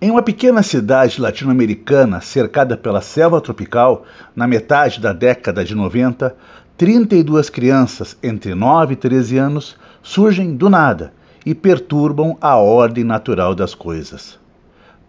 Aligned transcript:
Em 0.00 0.12
uma 0.12 0.22
pequena 0.22 0.62
cidade 0.62 1.20
latino-americana 1.20 2.20
cercada 2.20 2.76
pela 2.76 3.00
selva 3.00 3.40
tropical, 3.40 4.04
na 4.34 4.46
metade 4.46 5.00
da 5.00 5.12
década 5.12 5.64
de 5.64 5.74
90, 5.74 6.36
32 6.76 7.50
crianças 7.50 8.16
entre 8.22 8.54
9 8.54 8.92
e 8.92 8.96
13 8.96 9.38
anos 9.38 9.76
surgem 10.00 10.54
do 10.54 10.70
nada 10.70 11.12
e 11.44 11.52
perturbam 11.52 12.38
a 12.40 12.56
ordem 12.56 13.02
natural 13.02 13.56
das 13.56 13.74
coisas. 13.74 14.38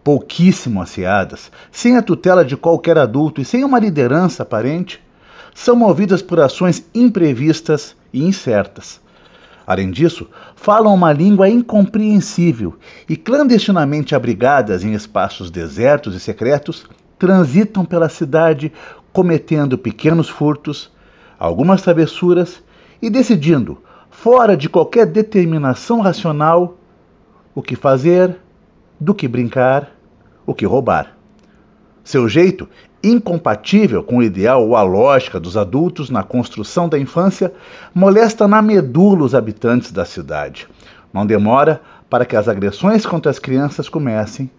Pouquíssimo 0.04 0.82
asseadas, 0.82 1.52
sem 1.72 1.96
a 1.96 2.02
tutela 2.02 2.44
de 2.44 2.58
qualquer 2.58 2.98
adulto 2.98 3.40
e 3.40 3.46
sem 3.46 3.64
uma 3.64 3.78
liderança 3.78 4.42
aparente, 4.42 5.00
são 5.54 5.76
movidas 5.76 6.24
por 6.24 6.40
ações 6.40 6.84
imprevistas 6.96 7.96
e 8.12 8.24
incertas 8.26 9.00
Além 9.70 9.92
disso, 9.92 10.28
falam 10.56 10.92
uma 10.96 11.14
língua 11.14 11.48
incompreensível 11.48 12.80
e, 13.08 13.16
clandestinamente 13.16 14.16
abrigadas 14.16 14.84
em 14.84 14.94
espaços 14.94 15.52
desertos 15.52 16.16
e 16.16 16.20
secretos, 16.20 16.88
transitam 17.20 17.86
pela 17.86 18.10
cidade 18.10 18.74
cometendo 19.14 19.78
pequenos 19.78 20.28
furtos, 20.28 20.92
algumas 21.38 21.84
travessuras 21.84 22.64
e 23.00 23.12
decidindo, 23.12 23.78
fora 24.10 24.58
de 24.58 24.68
qualquer 24.68 25.06
determinação 25.06 26.02
racional, 26.02 26.80
o 27.54 27.62
que 27.62 27.76
fazer, 27.76 28.38
do 29.00 29.14
que 29.14 29.28
brincar, 29.28 29.92
o 30.48 30.56
que 30.56 30.66
roubar. 30.66 31.16
Seu 32.10 32.28
jeito 32.28 32.68
incompatível 33.04 34.04
com 34.04 34.18
o 34.18 34.24
ideal 34.24 34.68
ou 34.68 34.76
a 34.76 34.82
lógica 34.82 35.40
dos 35.40 35.56
adultos 35.56 36.10
na 36.10 36.24
construção 36.24 36.90
da 36.90 36.98
infância, 36.98 37.54
molesta 37.94 38.48
na 38.48 38.64
medula 38.64 39.24
os 39.24 39.36
habitantes 39.36 39.92
da 39.92 40.04
cidade. 40.04 40.68
Não 41.14 41.24
demora 41.24 41.80
para 42.10 42.26
que 42.26 42.36
as 42.36 42.48
agressões 42.48 43.06
contra 43.06 43.30
as 43.30 43.38
crianças 43.38 43.88
comecem, 43.88 44.50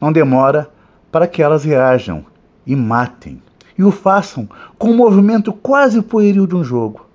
não 0.00 0.12
demora 0.12 0.70
para 1.10 1.26
que 1.26 1.42
elas 1.42 1.64
reajam 1.64 2.24
e 2.64 2.76
matem, 2.76 3.42
e 3.76 3.82
o 3.82 3.90
façam 3.90 4.48
com 4.78 4.92
um 4.92 4.96
movimento 4.96 5.52
quase 5.52 6.00
pueril 6.02 6.46
de 6.46 6.54
um 6.54 6.62
jogo. 6.62 7.06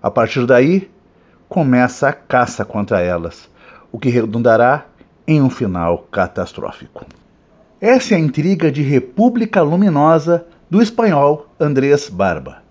A 0.00 0.08
partir 0.08 0.46
daí, 0.46 0.88
começa 1.48 2.08
a 2.08 2.12
caça 2.12 2.64
contra 2.64 3.00
elas, 3.00 3.50
o 3.90 3.98
que 3.98 4.08
redundará 4.08 4.86
em 5.26 5.42
um 5.42 5.50
final 5.50 6.06
catastrófico. 6.12 7.04
Essa 7.80 8.12
é 8.12 8.18
a 8.18 8.20
intriga 8.20 8.70
de 8.70 8.82
República 8.82 9.62
Luminosa 9.62 10.44
do 10.68 10.82
espanhol 10.82 11.46
Andrés 11.58 12.10
Barba. 12.10 12.62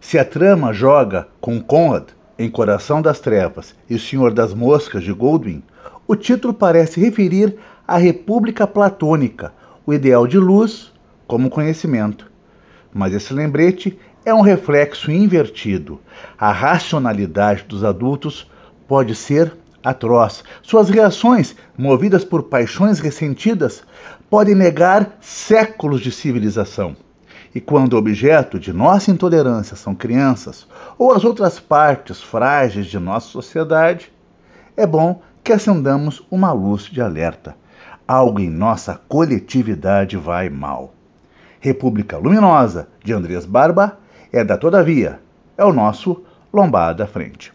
Se 0.00 0.18
a 0.18 0.24
trama 0.24 0.72
joga 0.72 1.28
com 1.40 1.62
Conrad 1.62 2.08
em 2.36 2.50
Coração 2.50 3.00
das 3.00 3.20
Trevas 3.20 3.76
e 3.88 3.94
O 3.94 3.98
Senhor 4.00 4.34
das 4.34 4.52
Moscas 4.52 5.04
de 5.04 5.12
Goldwyn, 5.12 5.62
o 6.04 6.16
título 6.16 6.52
parece 6.52 6.98
referir 6.98 7.56
à 7.86 7.96
República 7.96 8.66
Platônica, 8.66 9.52
o 9.86 9.94
ideal 9.94 10.26
de 10.26 10.36
luz 10.36 10.92
como 11.28 11.48
conhecimento. 11.48 12.28
Mas 12.92 13.14
esse 13.14 13.32
lembrete 13.32 13.96
é 14.24 14.34
um 14.34 14.40
reflexo 14.40 15.12
invertido. 15.12 16.00
A 16.36 16.50
racionalidade 16.50 17.66
dos 17.68 17.84
adultos 17.84 18.50
pode 18.88 19.14
ser 19.14 19.56
atroz. 19.84 20.42
Suas 20.62 20.88
reações, 20.88 21.54
movidas 21.76 22.24
por 22.24 22.44
paixões 22.44 22.98
ressentidas, 22.98 23.84
podem 24.30 24.54
negar 24.54 25.18
séculos 25.20 26.00
de 26.00 26.10
civilização. 26.10 26.96
E 27.54 27.60
quando 27.60 27.92
o 27.92 27.98
objeto 27.98 28.58
de 28.58 28.72
nossa 28.72 29.10
intolerância 29.10 29.76
são 29.76 29.94
crianças 29.94 30.66
ou 30.98 31.12
as 31.12 31.22
outras 31.22 31.60
partes 31.60 32.20
frágeis 32.20 32.86
de 32.86 32.98
nossa 32.98 33.28
sociedade, 33.28 34.10
é 34.76 34.84
bom 34.86 35.22
que 35.44 35.52
acendamos 35.52 36.26
uma 36.30 36.52
luz 36.52 36.84
de 36.84 37.00
alerta. 37.00 37.54
Algo 38.08 38.40
em 38.40 38.50
nossa 38.50 39.00
coletividade 39.08 40.16
vai 40.16 40.48
mal. 40.48 40.92
República 41.60 42.18
Luminosa, 42.18 42.88
de 43.02 43.12
Andrés 43.12 43.46
Barba, 43.46 43.98
é 44.32 44.42
da 44.42 44.58
Todavia, 44.58 45.20
é 45.56 45.64
o 45.64 45.72
nosso 45.72 46.24
Lombada 46.52 47.06
Frente. 47.06 47.53